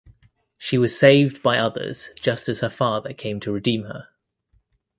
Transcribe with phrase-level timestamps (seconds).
[0.57, 4.07] She was saved by others just as her father came to redeem her.